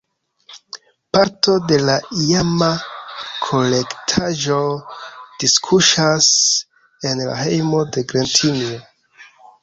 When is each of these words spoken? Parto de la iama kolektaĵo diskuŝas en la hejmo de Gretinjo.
Parto 1.15 1.55
de 1.71 1.75
la 1.81 1.97
iama 2.21 2.69
kolektaĵo 3.49 4.57
diskuŝas 5.43 6.29
en 7.11 7.21
la 7.27 7.35
hejmo 7.43 7.83
de 7.97 8.05
Gretinjo. 8.13 8.81